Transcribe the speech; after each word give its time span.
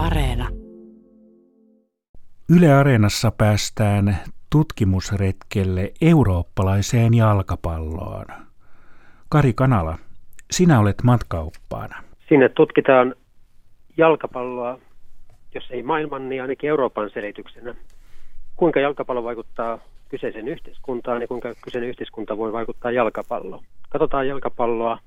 Areena. 0.00 0.48
Yle 2.56 2.72
Areenassa 2.72 3.30
päästään 3.38 4.16
tutkimusretkelle 4.52 5.92
eurooppalaiseen 6.00 7.14
jalkapalloon. 7.14 8.24
Kari 9.28 9.52
Kanala, 9.52 9.98
sinä 10.50 10.80
olet 10.80 11.02
matkaoppaana. 11.02 12.02
Sinne 12.28 12.48
tutkitaan 12.48 13.14
jalkapalloa, 13.96 14.78
jos 15.54 15.70
ei 15.70 15.82
maailman, 15.82 16.28
niin 16.28 16.42
ainakin 16.42 16.70
Euroopan 16.70 17.10
selityksenä. 17.10 17.74
Kuinka 18.56 18.80
jalkapallo 18.80 19.24
vaikuttaa 19.24 19.78
kyseisen 20.08 20.48
yhteiskuntaan 20.48 21.20
ja 21.22 21.28
kuinka 21.28 21.54
kyseinen 21.64 21.90
yhteiskunta 21.90 22.36
voi 22.36 22.52
vaikuttaa 22.52 22.90
jalkapalloon. 22.90 23.64
Katsotaan 23.88 24.28
jalkapalloa 24.28 24.98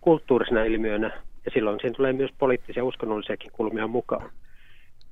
kulttuurisena 0.00 0.64
ilmiönä 0.64 1.22
ja 1.44 1.50
silloin 1.54 1.80
siinä 1.80 1.96
tulee 1.96 2.12
myös 2.12 2.30
poliittisia 2.38 2.80
ja 2.80 2.84
uskonnollisiakin 2.84 3.52
kulmia 3.52 3.86
mukaan. 3.86 4.30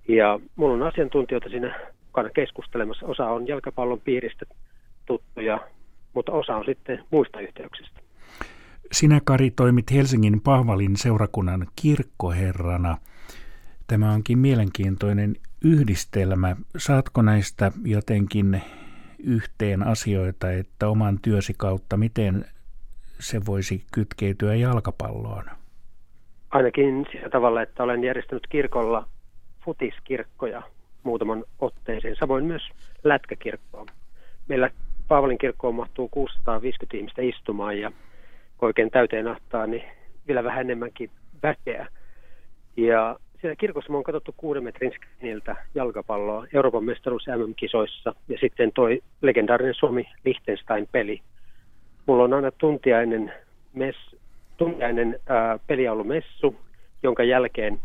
Ja 0.09 0.41
mulla 0.57 0.75
on 0.75 0.83
asiantuntijoita 0.83 1.49
siinä 1.49 1.81
mukana 2.07 2.31
keskustelemassa. 2.31 3.07
Osa 3.07 3.27
on 3.27 3.49
jalkapallon 3.49 4.01
piiristä 4.01 4.45
tuttuja, 5.07 5.61
mutta 6.15 6.33
osa 6.33 6.57
on 6.57 6.65
sitten 6.65 7.05
muista 7.11 7.41
yhteyksistä. 7.41 8.01
Sinä, 8.93 9.21
Kari, 9.25 9.51
toimit 9.51 9.93
Helsingin 9.93 10.41
Pahvalin 10.41 10.97
seurakunnan 10.97 11.67
kirkkoherrana. 11.77 12.99
Tämä 13.87 14.13
onkin 14.13 14.39
mielenkiintoinen 14.39 15.37
yhdistelmä. 15.65 16.57
Saatko 16.77 17.23
näistä 17.23 17.73
jotenkin 17.85 18.63
yhteen 19.19 19.83
asioita, 19.83 20.53
että 20.53 20.89
oman 20.89 21.19
työsi 21.23 21.55
kautta, 21.59 21.97
miten 21.97 22.45
se 23.21 23.47
voisi 23.47 23.85
kytkeytyä 23.93 24.55
jalkapalloon? 24.55 25.45
Ainakin 26.53 27.07
sillä 27.13 27.29
tavalla, 27.29 27.63
että 27.63 27.83
olen 27.83 28.05
järjestänyt 28.05 28.47
kirkolla 28.47 29.09
futiskirkkoja 29.65 30.63
muutaman 31.03 31.45
otteeseen, 31.59 32.17
samoin 32.17 32.45
myös 32.45 32.63
lätkäkirkkoa. 33.05 33.87
Meillä 34.49 34.71
Paavalin 35.09 35.39
kirkkoon 35.39 35.75
mahtuu 35.75 36.09
650 36.09 36.97
ihmistä 36.97 37.23
istumaan 37.23 37.81
ja 37.81 37.93
oikein 38.63 38.91
täyteen 38.91 39.29
ahtaa, 39.29 39.67
niin 39.67 39.83
vielä 40.27 40.45
vähän 40.45 40.61
enemmänkin 40.61 41.11
väkeä. 41.43 41.87
Ja 42.77 43.17
siellä 43.41 43.57
kirkossa 43.57 43.93
me 43.93 43.97
on 43.97 44.03
katsottu 44.03 44.35
kuuden 44.37 44.65
metrin 44.65 44.93
skriniltä 44.93 45.57
jalkapalloa 45.75 46.47
Euroopan 46.55 46.85
mestaruus 46.85 47.27
MM-kisoissa 47.27 48.15
ja 48.29 48.39
sitten 48.41 48.73
toi 48.73 49.03
legendaarinen 49.23 49.75
Suomi-Liechtenstein-peli. 49.75 51.21
Mulla 52.07 52.25
on 52.25 52.33
aina 52.33 52.51
tuntiainen, 52.51 53.33
mes, 53.75 53.97
tuntiainen 54.65 55.21
ää, 55.29 55.59
peli 55.67 55.89
ollut 55.89 56.07
messu, 56.07 56.57
jonka 57.03 57.25
jälkeen 57.25 57.79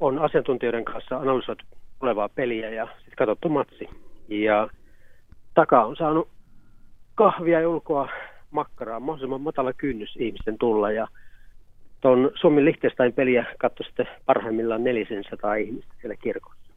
on 0.00 0.18
asiantuntijoiden 0.18 0.84
kanssa 0.84 1.16
analysoitu 1.16 1.64
tulevaa 2.00 2.28
peliä 2.28 2.70
ja 2.70 2.86
sitten 2.86 3.16
katsottu 3.16 3.48
matsi. 3.48 3.88
Ja 4.28 4.68
takaa 5.54 5.86
on 5.86 5.96
saanut 5.96 6.28
kahvia 7.14 7.60
ja 7.60 7.68
ulkoa 7.68 8.08
makkaraa, 8.50 9.00
mahdollisimman 9.00 9.40
matala 9.40 9.72
kynnys 9.72 10.16
ihmisten 10.16 10.58
tulla 10.58 10.90
ja 10.90 11.08
tuon 12.00 12.30
Suomen 12.34 12.64
Liechtenstein 12.64 13.12
peliä 13.12 13.44
katsoi 13.58 13.86
sitten 13.86 14.08
parhaimmillaan 14.26 14.84
400 14.84 15.54
ihmistä 15.54 15.94
siellä 16.00 16.16
kirkossa. 16.16 16.72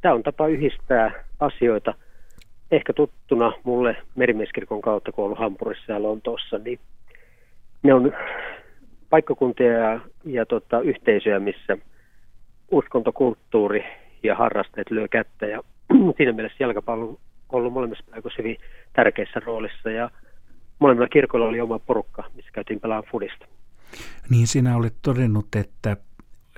Tämä 0.00 0.14
on 0.14 0.22
tapa 0.22 0.46
yhdistää 0.46 1.24
asioita, 1.40 1.94
ehkä 2.70 2.92
tuttuna 2.92 3.52
mulle 3.64 3.96
merimieskirkon 4.14 4.80
kautta, 4.80 5.12
kun 5.12 5.24
ollut 5.24 5.38
Hampurissa 5.38 5.92
ja 5.92 6.02
Lontoossa, 6.02 6.58
niin 6.58 6.78
ne 7.82 7.94
on 7.94 8.12
paikkakuntia 9.10 9.72
ja, 9.72 10.00
ja 10.24 10.46
tota, 10.46 10.80
yhteisöjä, 10.80 11.40
missä 11.40 11.76
uskontokulttuuri 12.70 13.84
ja 14.22 14.34
harrasteet 14.34 14.90
lyö 14.90 15.08
kättä 15.08 15.46
ja 15.46 15.62
siinä 16.16 16.32
mielessä 16.32 16.64
jalkapallo 16.64 17.04
on 17.04 17.18
ollut 17.50 17.72
molemmissa 17.72 18.04
paikoissa 18.10 18.42
hyvin 18.42 18.56
tärkeässä 18.92 19.40
roolissa 19.46 19.90
ja 19.90 20.10
molemmilla 20.78 21.08
kirkoilla 21.08 21.46
oli 21.46 21.60
oma 21.60 21.78
porukka, 21.78 22.24
missä 22.34 22.50
käytiin 22.52 22.80
pelaamaan 22.80 23.10
fudista. 23.12 23.46
Niin 24.30 24.46
sinä 24.46 24.76
olet 24.76 24.94
todennut, 25.02 25.46
että 25.56 25.96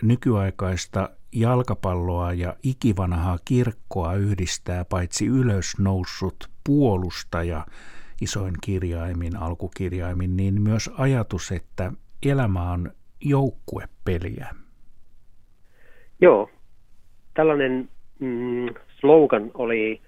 nykyaikaista 0.03 1.11
jalkapalloa 1.33 2.33
ja 2.33 2.57
ikivanhaa 2.63 3.39
kirkkoa 3.45 4.15
yhdistää 4.15 4.85
paitsi 4.85 5.27
ylösnoussut 5.27 6.49
puolustaja 6.67 7.67
isoin 8.23 8.55
kirjaimin, 8.65 9.37
alkukirjaimin, 9.37 10.37
niin 10.37 10.63
myös 10.63 10.91
ajatus, 10.99 11.53
että 11.53 11.93
elämä 12.27 12.73
on 12.73 12.91
joukkuepeliä. 13.25 14.49
Joo, 16.21 16.51
tällainen 17.35 17.89
mm, 18.19 18.75
slogan 19.01 19.51
oli 19.55 20.01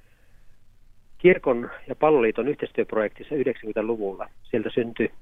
kirkon 1.19 1.71
ja 1.89 1.95
palloliiton 1.97 2.49
yhteistyöprojektissa 2.49 3.35
90-luvulla. 3.35 4.29
Sieltä 4.43 4.71
syntyi 4.75 5.13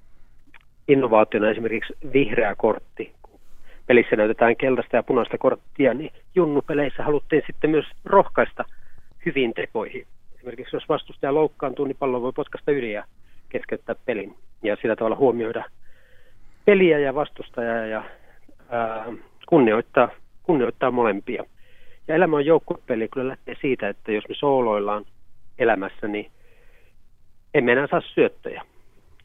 innovaationa 0.89 1.51
esimerkiksi 1.51 1.93
vihreä 2.13 2.55
kortti. 2.55 3.13
Kun 3.23 3.41
pelissä 3.87 4.17
näytetään 4.17 4.57
keltaista 4.57 4.97
ja 4.97 5.03
punaista 5.03 5.39
korttia, 5.39 5.95
niin 5.95 6.11
junnupeleissä 6.35 7.03
haluttiin 7.03 7.43
sitten 7.47 7.71
myös 7.71 7.87
rohkaista 8.05 8.65
hyviin 9.27 9.55
tekoihin. 9.55 10.07
Esimerkiksi 10.43 10.77
jos 10.77 10.89
vastustaja 10.89 11.35
loukkaantuu, 11.35 11.85
niin 11.85 11.97
pallo 11.97 12.23
voi 12.23 12.33
potkasta 12.33 12.71
yli 12.71 12.93
ja 12.93 13.05
keskeyttää 13.49 13.95
pelin. 14.07 14.35
Ja 14.63 14.77
sillä 14.83 14.97
tavalla 14.97 15.17
huomioida 15.17 15.65
peliä 16.65 16.99
ja 16.99 17.15
vastustajaa 17.15 17.87
ja 17.87 18.05
ää, 18.71 19.13
kunnioittaa, 19.49 20.09
kunnioittaa 20.43 20.91
molempia. 20.91 21.45
Ja 22.09 22.15
elämä 22.15 22.37
on 22.37 22.47
joukkuepeli, 22.47 23.09
kyllä 23.09 23.29
lähtee 23.29 23.57
siitä, 23.61 23.89
että 23.89 24.13
jos 24.13 24.29
me 24.29 24.35
sooloillaan 24.35 25.05
elämässä, 25.59 26.09
niin 26.09 26.31
emme 27.55 27.73
enää 27.73 27.87
saa 27.87 28.03
syöttöjä. 28.15 28.63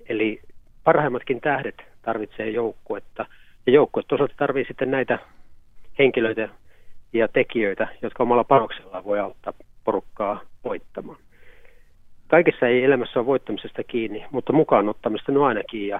Eli 0.09 0.41
parhaimmatkin 0.83 1.41
tähdet 1.41 1.81
tarvitsee 2.01 2.49
joukkuetta. 2.49 3.25
Ja 3.65 3.73
joukkue 3.73 4.03
toisaalta 4.07 4.33
tarvitsee 4.37 4.73
sitten 4.73 4.91
näitä 4.91 5.19
henkilöitä 5.99 6.49
ja 7.13 7.27
tekijöitä, 7.27 7.87
jotka 8.01 8.23
omalla 8.23 8.43
panoksellaan 8.43 9.05
voi 9.05 9.19
auttaa 9.19 9.53
porukkaa 9.83 10.41
voittamaan. 10.67 11.17
Kaikessa 12.27 12.67
ei 12.67 12.83
elämässä 12.83 13.19
ole 13.19 13.25
voittamisesta 13.25 13.83
kiinni, 13.83 14.25
mutta 14.31 14.53
mukaan 14.53 14.89
ottamista 14.89 15.31
on 15.31 15.47
ainakin. 15.47 15.87
Ja 15.87 15.99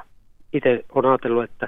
itse 0.53 0.85
olen 0.95 1.09
ajatellut, 1.11 1.44
että 1.44 1.67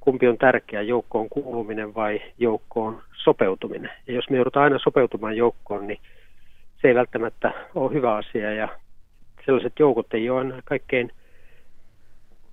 kumpi 0.00 0.28
on 0.28 0.38
tärkeä, 0.38 0.82
joukkoon 0.82 1.28
kuuluminen 1.28 1.94
vai 1.94 2.22
joukkoon 2.38 3.02
sopeutuminen. 3.14 3.90
Ja 4.06 4.14
jos 4.14 4.30
me 4.30 4.36
joudutaan 4.36 4.64
aina 4.64 4.78
sopeutumaan 4.78 5.36
joukkoon, 5.36 5.86
niin 5.86 5.98
se 6.80 6.88
ei 6.88 6.94
välttämättä 6.94 7.52
ole 7.74 7.92
hyvä 7.92 8.14
asia. 8.14 8.52
Ja 8.54 8.68
sellaiset 9.46 9.72
joukot 9.78 10.14
ei 10.14 10.30
ole 10.30 10.38
aina 10.38 10.62
kaikkein 10.64 11.10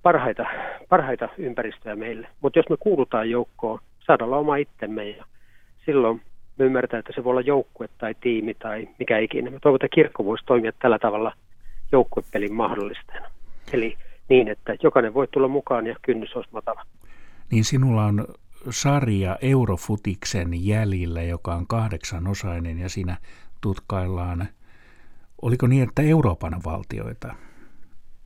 parhaita, 0.02 0.46
parhaita 0.88 1.28
ympäristöjä 1.38 1.96
meille. 1.96 2.28
Mutta 2.40 2.58
jos 2.58 2.68
me 2.68 2.76
kuulutaan 2.80 3.30
joukkoon, 3.30 3.78
saadaan 4.06 4.28
olla 4.28 4.38
oma 4.38 4.56
itsemme 4.56 5.08
ja 5.08 5.24
silloin 5.86 6.20
me 6.60 6.66
ymmärretään, 6.66 6.98
että 6.98 7.12
se 7.14 7.24
voi 7.24 7.30
olla 7.30 7.40
joukkue 7.40 7.88
tai 7.98 8.14
tiimi 8.20 8.54
tai 8.54 8.88
mikä 8.98 9.18
ikinä. 9.18 9.50
Me 9.50 9.58
toivotaan, 9.62 9.86
että 9.86 9.94
kirkko 9.94 10.24
voisi 10.24 10.44
toimia 10.44 10.72
tällä 10.72 10.98
tavalla 10.98 11.32
joukkuepelin 11.92 12.54
mahdollistajana. 12.54 13.30
Eli 13.72 13.96
niin, 14.28 14.48
että 14.48 14.76
jokainen 14.82 15.14
voi 15.14 15.28
tulla 15.28 15.48
mukaan 15.48 15.86
ja 15.86 15.96
kynnys 16.02 16.36
olisi 16.36 16.50
matala. 16.52 16.82
Niin 17.50 17.64
sinulla 17.64 18.04
on 18.04 18.24
sarja 18.70 19.38
Eurofutiksen 19.42 20.66
jäljillä, 20.66 21.22
joka 21.22 21.54
on 21.54 21.66
kahdeksanosainen 21.66 22.78
ja 22.78 22.88
siinä 22.88 23.16
tutkaillaan, 23.60 24.48
oliko 25.42 25.66
niin, 25.66 25.82
että 25.82 26.02
Euroopan 26.02 26.60
valtioita? 26.64 27.34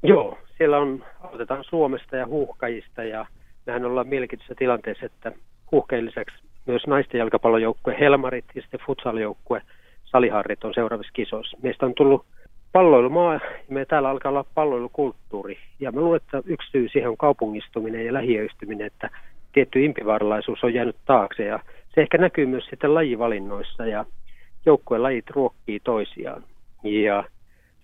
Joo, 0.03 0.39
siellä 0.59 0.79
on, 0.79 1.05
aloitetaan 1.21 1.65
Suomesta 1.65 2.17
ja 2.17 2.27
huuhkajista 2.27 3.05
ja 3.05 3.27
mehän 3.67 3.85
ollaan 3.85 4.09
mielenkiintoisessa 4.09 4.59
tilanteessa, 4.59 5.07
että 5.07 5.33
huuhkajien 5.73 6.07
lisäksi 6.07 6.44
myös 6.67 6.87
naisten 6.87 7.19
jalkapallojoukkue 7.19 7.97
Helmarit 8.01 8.45
ja 8.55 8.63
sitten 8.63 8.81
futsaljoukkue 8.87 9.63
Saliharrit 10.05 10.65
on 10.65 10.75
seuraavissa 10.75 11.13
kisoissa. 11.13 11.59
Meistä 11.63 11.87
on 11.87 11.95
tullut 11.95 12.27
palloilumaa 12.73 13.35
ja 13.35 13.41
me 13.69 13.85
täällä 13.85 14.09
alkaa 14.09 14.31
olla 14.31 14.45
palloilukulttuuri. 14.55 15.59
Ja 15.81 15.93
mä 15.93 16.01
luulen, 16.01 16.21
että 16.25 16.43
yksi 16.47 16.71
syy 16.71 16.89
siihen 16.89 17.11
on 17.11 17.17
kaupungistuminen 17.17 18.07
ja 18.07 18.13
lähiöistyminen, 18.13 18.87
että 18.87 19.11
tietty 19.53 19.85
impivarlaisuus 19.85 20.65
on 20.65 20.75
jäänyt 20.75 20.97
taakse 21.07 21.45
ja 21.45 21.59
se 21.95 22.01
ehkä 22.01 22.19
näkyy 22.19 22.47
myös 22.47 22.65
sitten 22.65 22.95
lajivalinnoissa 22.95 23.87
ja 23.87 24.05
joukkueen 24.67 25.03
lajit 25.03 25.31
ruokkii 25.31 25.81
toisiaan. 25.81 26.45
Ja 26.83 27.25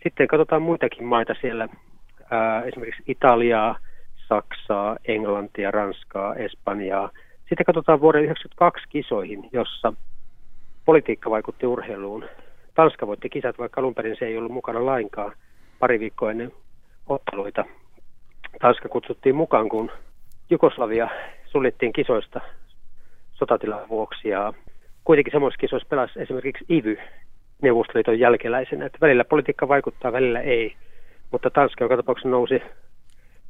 sitten 0.03 0.29
katsotaan 0.29 0.63
muitakin 0.63 1.05
maita 1.05 1.35
siellä 1.41 1.69
ää, 2.31 2.63
esimerkiksi 2.63 3.03
Italiaa, 3.07 3.79
Saksaa, 4.29 4.97
Englantia, 5.05 5.71
Ranskaa, 5.71 6.35
Espanjaa. 6.35 7.11
Sitten 7.51 7.67
katsotaan 7.67 8.01
vuoden 8.01 8.23
1992 8.23 8.89
kisoihin, 8.89 9.49
jossa 9.53 9.93
politiikka 10.85 11.31
vaikutti 11.31 11.67
urheiluun. 11.67 12.25
Tanska 12.75 13.07
voitti 13.07 13.29
kisat, 13.29 13.59
vaikka 13.59 13.81
alun 13.81 13.95
perin 13.95 14.17
se 14.19 14.27
ei 14.27 14.39
ollut 14.39 14.53
mukana 14.53 14.87
lainkaan 14.87 15.33
pari 15.79 16.01
viikkoa 16.01 16.31
ennen 16.31 16.53
otteluita. 17.07 17.65
Tanska 18.61 18.89
kutsuttiin 18.89 19.35
mukaan, 19.35 19.69
kun 19.69 19.91
Jugoslavia 20.51 21.09
suljettiin 21.47 21.93
kisoista 21.93 22.41
sotatilan 23.33 23.89
vuoksi 23.89 24.29
ja 24.29 24.53
kuitenkin 25.05 25.33
samoissa 25.33 25.59
kisoissa 25.59 25.89
pelasi 25.89 26.21
esimerkiksi 26.21 26.65
IVY 26.71 26.99
Neuvostoliiton 27.63 28.19
jälkeläisenä, 28.19 28.87
että 28.87 28.99
välillä 29.01 29.25
politiikka 29.25 29.69
vaikuttaa, 29.69 30.13
välillä 30.13 30.41
ei, 30.41 30.77
mutta 31.31 31.51
Tanska 31.51 31.85
joka 31.85 31.97
tapauksessa 31.97 32.29
nousi 32.29 32.63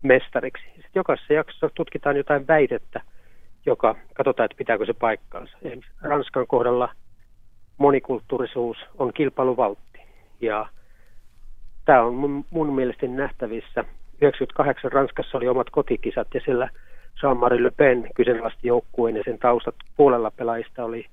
mestariksi. 0.03 0.65
Sitten 0.65 0.91
jokaisessa 0.95 1.35
jaksossa 1.35 1.71
tutkitaan 1.75 2.17
jotain 2.17 2.47
väitettä, 2.47 3.01
joka 3.67 3.97
katsotaan, 4.15 4.45
että 4.45 4.57
pitääkö 4.57 4.87
se 4.87 4.93
paikkaansa. 4.93 5.57
Esimerkiksi 5.63 5.93
Ranskan 6.03 6.47
kohdalla 6.47 6.89
monikulttuurisuus 7.79 8.77
on 8.99 9.13
kilpailuvaltti. 9.13 10.01
Ja 10.41 10.67
tämä 11.85 12.03
on 12.03 12.15
mun, 12.15 12.45
mun 12.51 12.75
mielestäni 12.75 13.17
nähtävissä. 13.17 13.85
98 14.21 14.93
Ranskassa 14.93 15.39
oli 15.39 15.49
omat 15.49 15.71
kotikisat 15.71 16.29
ja 16.35 16.41
siellä 16.45 16.69
Jean-Marie 17.23 17.63
Le 17.63 17.71
Pen 17.77 18.09
kyseenalaisti 18.15 18.69
joukkueen 18.69 19.17
ja 19.17 19.23
sen 19.25 19.39
taustat 19.39 19.75
puolella 19.97 20.31
pelaajista 20.31 20.85
oli 20.85 21.07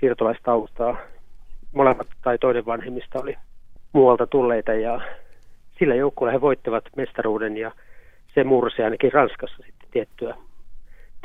siirtolaistaustaa. 0.00 0.96
Molemmat 1.72 2.06
tai 2.22 2.38
toinen 2.38 2.66
vanhemmista 2.66 3.20
oli 3.20 3.36
muualta 3.92 4.26
tulleita 4.26 4.72
ja 4.72 5.00
sillä 5.78 5.94
joukkueella 5.94 6.32
he 6.32 6.40
voittivat 6.40 6.84
mestaruuden 6.96 7.56
ja 7.56 7.72
se 8.34 8.44
mursi 8.44 8.82
ainakin 8.82 9.12
Ranskassa 9.12 9.56
sitten 9.56 9.88
tiettyä, 9.90 10.34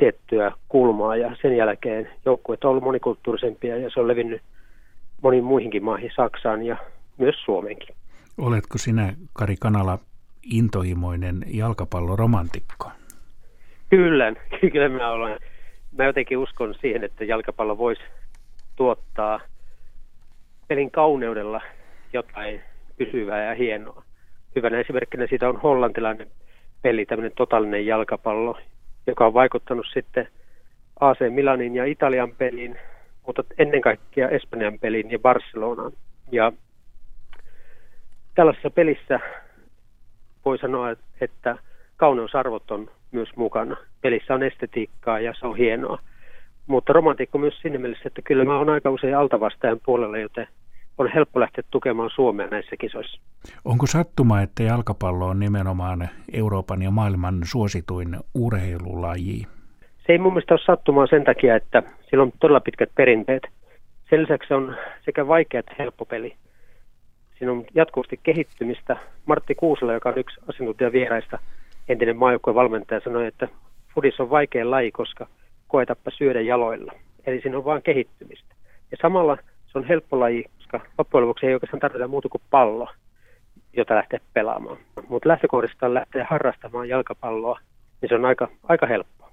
tiettyä 0.00 0.52
kulmaa 0.68 1.16
ja 1.16 1.36
sen 1.42 1.56
jälkeen 1.56 2.10
joukkueet 2.24 2.64
on 2.64 2.70
ollut 2.70 2.84
monikulttuurisempia 2.84 3.76
ja 3.76 3.90
se 3.94 4.00
on 4.00 4.08
levinnyt 4.08 4.42
moniin 5.22 5.44
muihinkin 5.44 5.84
maihin, 5.84 6.10
Saksaan 6.16 6.62
ja 6.62 6.76
myös 7.18 7.34
Suomeenkin. 7.44 7.94
Oletko 8.38 8.78
sinä, 8.78 9.14
Kari 9.32 9.56
Kanala, 9.60 9.98
intohimoinen 10.42 11.42
jalkapalloromantikko? 11.46 12.90
Kyllä, 13.90 14.32
kyllä 14.72 14.88
mä 14.88 15.10
olen. 15.10 15.38
Mä 15.98 16.04
jotenkin 16.04 16.38
uskon 16.38 16.74
siihen, 16.80 17.04
että 17.04 17.24
jalkapallo 17.24 17.78
voisi 17.78 18.02
tuottaa 18.76 19.40
pelin 20.68 20.90
kauneudella 20.90 21.60
jotain 22.12 22.60
pysyvää 22.98 23.44
ja 23.44 23.54
hienoa. 23.54 24.02
Hyvänä 24.56 24.80
esimerkkinä 24.80 25.26
siitä 25.26 25.48
on 25.48 25.60
hollantilainen 25.60 26.26
peli, 26.82 27.06
tämmöinen 27.06 27.32
totaalinen 27.36 27.86
jalkapallo, 27.86 28.58
joka 29.06 29.26
on 29.26 29.34
vaikuttanut 29.34 29.86
sitten 29.92 30.28
AC 31.00 31.18
Milanin 31.30 31.74
ja 31.74 31.84
Italian 31.84 32.32
peliin, 32.38 32.78
mutta 33.26 33.44
ennen 33.58 33.80
kaikkea 33.80 34.28
Espanjan 34.28 34.78
peliin 34.78 35.10
ja 35.10 35.18
Barcelonaan. 35.18 35.92
Ja 36.32 36.52
tällaisessa 38.34 38.70
pelissä 38.70 39.20
voi 40.44 40.58
sanoa, 40.58 40.90
että 41.20 41.56
kauneusarvot 41.96 42.70
on 42.70 42.90
myös 43.12 43.28
mukana. 43.36 43.76
Pelissä 44.00 44.34
on 44.34 44.42
estetiikkaa 44.42 45.20
ja 45.20 45.34
se 45.40 45.46
on 45.46 45.56
hienoa. 45.56 45.98
Mutta 46.66 46.92
romantiikko 46.92 47.38
myös 47.38 47.60
siinä 47.60 47.78
mielessä, 47.78 48.02
että 48.06 48.22
kyllä 48.22 48.44
mä 48.44 48.58
oon 48.58 48.68
aika 48.68 48.90
usein 48.90 49.16
altavastajan 49.16 49.80
puolella, 49.86 50.18
joten 50.18 50.48
on 51.00 51.10
helppo 51.14 51.40
lähteä 51.40 51.64
tukemaan 51.70 52.10
Suomea 52.14 52.46
näissä 52.46 52.76
kisoissa. 52.76 53.20
Onko 53.64 53.86
sattuma, 53.86 54.40
että 54.40 54.62
jalkapallo 54.62 55.26
on 55.26 55.40
nimenomaan 55.40 56.08
Euroopan 56.32 56.82
ja 56.82 56.90
maailman 56.90 57.40
suosituin 57.44 58.16
urheilulaji? 58.34 59.46
Se 60.06 60.12
ei 60.12 60.18
mun 60.18 60.32
mielestä 60.32 60.54
ole 60.54 60.60
sattumaa 60.66 61.06
sen 61.06 61.24
takia, 61.24 61.56
että 61.56 61.82
sillä 62.10 62.22
on 62.22 62.32
todella 62.40 62.60
pitkät 62.60 62.90
perinteet. 62.94 63.42
Sen 64.10 64.22
lisäksi 64.22 64.54
on 64.54 64.76
sekä 65.04 65.26
vaikea 65.28 65.60
että 65.60 65.74
helppo 65.78 66.04
peli. 66.04 66.34
Siinä 67.38 67.52
on 67.52 67.64
jatkuvasti 67.74 68.20
kehittymistä. 68.22 68.96
Martti 69.26 69.54
Kuusela, 69.54 69.92
joka 69.92 70.08
on 70.08 70.18
yksi 70.18 70.40
asiantuntija 70.48 70.92
vieraista, 70.92 71.38
entinen 71.88 72.16
maajoukkueen 72.16 72.54
valmentaja, 72.54 73.00
sanoi, 73.00 73.26
että 73.26 73.48
fudis 73.94 74.20
on 74.20 74.30
vaikea 74.30 74.70
laji, 74.70 74.90
koska 74.90 75.26
koetappa 75.68 76.10
syödä 76.10 76.40
jaloilla. 76.40 76.92
Eli 77.26 77.40
siinä 77.40 77.58
on 77.58 77.64
vain 77.64 77.82
kehittymistä. 77.82 78.54
Ja 78.90 78.96
samalla 79.02 79.36
se 79.66 79.78
on 79.78 79.84
helppo 79.84 80.20
laji, 80.20 80.44
koska 80.70 80.90
loppujen 80.98 81.22
lopuksi 81.22 81.46
ei 81.46 81.54
oikeastaan 81.54 81.80
tarvita 81.80 82.08
muuta 82.08 82.28
kuin 82.28 82.42
pallo, 82.50 82.88
jota 83.72 83.94
lähtee 83.94 84.20
pelaamaan. 84.34 84.76
Mutta 85.08 85.28
lähtökohdista 85.28 85.94
lähtee 85.94 86.26
harrastamaan 86.30 86.88
jalkapalloa, 86.88 87.60
niin 88.00 88.08
se 88.08 88.14
on 88.14 88.24
aika, 88.24 88.48
aika 88.62 88.86
helppoa. 88.86 89.32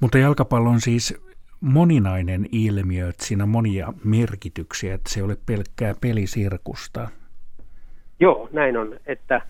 Mutta 0.00 0.18
jalkapallo 0.18 0.70
on 0.70 0.80
siis 0.80 1.22
moninainen 1.60 2.46
ilmiö, 2.52 3.08
että 3.08 3.24
siinä 3.24 3.44
on 3.44 3.48
monia 3.48 3.92
merkityksiä, 4.04 4.94
että 4.94 5.10
se 5.10 5.20
ei 5.20 5.24
ole 5.24 5.36
pelkkää 5.46 5.94
pelisirkusta. 6.00 7.08
Joo, 8.20 8.48
näin 8.52 8.76
on, 8.76 8.96
että 9.06 9.40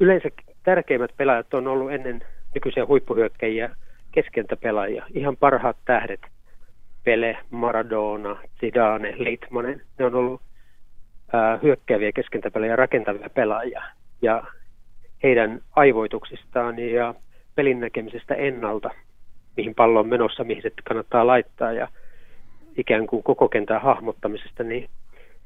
yleensä 0.00 0.28
tärkeimmät 0.62 1.16
pelaajat 1.16 1.54
on 1.54 1.66
ollut 1.66 1.92
ennen 1.92 2.22
nykyisiä 2.54 2.86
huippuhyökkäjiä 2.86 3.76
keskentäpelaajia, 4.12 5.06
ihan 5.14 5.36
parhaat 5.36 5.76
tähdet– 5.84 6.20
Pele, 7.04 7.38
Maradona, 7.50 8.36
Zidane, 8.60 9.14
Litmanen. 9.18 9.82
Ne 9.98 10.04
on 10.04 10.14
ollut 10.14 10.42
ää, 11.32 11.58
hyökkääviä 11.62 12.12
keskentäpelejä 12.12 12.76
rakentavia 12.76 13.30
pelaajia. 13.30 13.82
Ja 14.22 14.42
heidän 15.22 15.60
aivoituksistaan 15.76 16.78
ja 16.78 17.14
pelin 17.54 17.80
näkemisestä 17.80 18.34
ennalta, 18.34 18.90
mihin 19.56 19.74
pallo 19.74 20.00
on 20.00 20.08
menossa, 20.08 20.44
mihin 20.44 20.62
se 20.62 20.70
kannattaa 20.84 21.26
laittaa 21.26 21.72
ja 21.72 21.88
ikään 22.76 23.06
kuin 23.06 23.22
koko 23.22 23.48
kentän 23.48 23.80
hahmottamisesta, 23.80 24.62
niin 24.64 24.88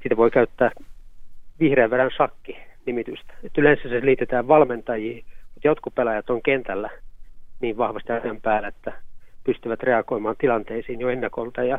siitä 0.01 0.17
voi 0.17 0.31
käyttää 0.31 0.71
vihreän 1.61 1.91
verran 1.91 2.11
shakki 2.11 2.59
nimitystä. 2.87 3.35
Et 3.45 3.59
yleensä 3.59 3.89
se 3.89 4.01
liitetään 4.05 4.49
valmentajiin, 4.49 5.25
mutta 5.55 5.69
jotkut 5.69 5.95
pelaajat 5.95 6.31
on 6.31 6.43
kentällä 6.43 6.91
niin 7.61 7.77
vahvasti 7.77 8.13
ajan 8.13 8.41
päällä, 8.41 8.69
että 8.69 8.93
pystyvät 9.45 9.83
reagoimaan 9.83 10.37
tilanteisiin 10.39 11.01
jo 11.01 11.09
ennakolta 11.09 11.63
ja 11.63 11.79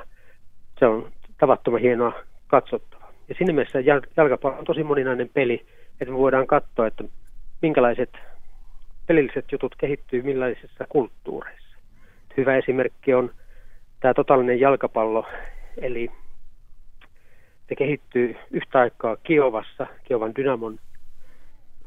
se 0.79 0.85
on 0.85 1.11
tavattoman 1.37 1.81
hienoa 1.81 2.13
katsottava. 2.47 3.05
Ja 3.29 3.35
siinä 3.37 3.53
mielessä 3.53 3.79
jalkapallo 4.17 4.57
on 4.57 4.65
tosi 4.65 4.83
moninainen 4.83 5.29
peli, 5.33 5.65
että 6.01 6.11
me 6.11 6.17
voidaan 6.17 6.47
katsoa, 6.47 6.87
että 6.87 7.03
minkälaiset 7.61 8.09
pelilliset 9.07 9.51
jutut 9.51 9.75
kehittyy 9.77 10.21
millaisissa 10.21 10.85
kulttuureissa. 10.89 11.77
Hyvä 12.37 12.57
esimerkki 12.57 13.13
on 13.13 13.31
tämä 13.99 14.13
totaalinen 14.13 14.59
jalkapallo, 14.59 15.25
eli 15.77 16.11
se 17.69 17.75
kehittyy 17.75 18.35
yhtä 18.51 18.79
aikaa 18.79 19.17
Kiovassa, 19.23 19.87
Kiovan 20.03 20.35
Dynamon 20.35 20.79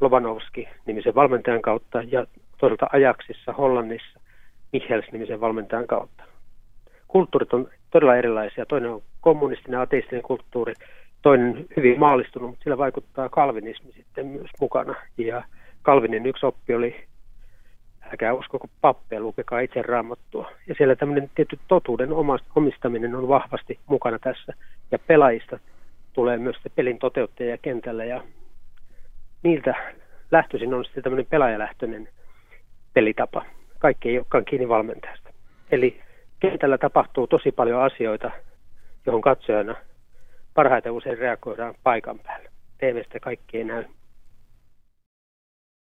Lobanovski 0.01 0.67
nimisen 0.85 1.15
valmentajan 1.15 1.61
kautta 1.61 2.03
ja 2.07 2.25
toisaalta 2.57 2.87
Ajaksissa 2.93 3.53
Hollannissa 3.53 4.18
Michels-nimisen 4.73 5.41
valmentajan 5.41 5.87
kautta. 5.87 6.23
Kulttuurit 7.07 7.53
on 7.53 7.69
todella 7.91 8.15
erilaisia. 8.15 8.65
Toinen 8.65 8.91
on 8.91 9.01
kommunistinen 9.21 9.79
ateistinen 9.79 10.21
kulttuuri, 10.21 10.73
toinen 11.21 11.65
hyvin 11.77 11.99
maallistunut, 11.99 12.49
mutta 12.49 12.63
sillä 12.63 12.77
vaikuttaa 12.77 13.29
kalvinismi 13.29 13.91
sitten 13.91 14.27
myös 14.27 14.49
mukana. 14.59 14.95
Ja 15.17 15.43
Kalvinin 15.81 16.25
yksi 16.25 16.45
oppi 16.45 16.75
oli, 16.75 16.95
älkää 18.11 18.33
uskoko 18.33 18.67
pappeja, 18.81 19.21
lukekaa 19.21 19.59
itse 19.59 19.81
raamattua. 19.81 20.51
Ja 20.67 20.75
siellä 20.75 20.95
tämmöinen 20.95 21.29
tietty 21.35 21.59
totuuden 21.67 22.09
omistaminen 22.55 23.15
on 23.15 23.27
vahvasti 23.27 23.79
mukana 23.85 24.19
tässä. 24.19 24.53
Ja 24.91 24.99
pelaajista 24.99 25.59
tulee 26.13 26.37
myös 26.37 26.55
se 26.63 26.69
pelin 26.69 26.99
toteuttaja 26.99 27.57
kentällä 27.57 28.05
ja 28.05 28.23
niiltä 29.43 29.93
lähtöisin 30.31 30.73
on 30.73 30.85
sitten 30.85 31.03
tämmöinen 31.03 31.25
pelaajalähtöinen 31.29 32.07
pelitapa 32.93 33.45
kaikki 33.79 34.09
ei 34.09 34.17
olekaan 34.17 34.45
kiinni 34.45 34.69
valmentajasta. 34.69 35.29
Eli 35.71 36.01
kentällä 36.39 36.77
tapahtuu 36.77 37.27
tosi 37.27 37.51
paljon 37.51 37.81
asioita, 37.81 38.31
johon 39.05 39.21
katsojana 39.21 39.75
parhaiten 40.53 40.91
usein 40.91 41.17
reagoidaan 41.17 41.75
paikan 41.83 42.19
päällä. 42.19 42.49
TVstä 42.77 43.19
kaikki 43.19 43.57
ei 43.57 43.63
näy 43.63 43.85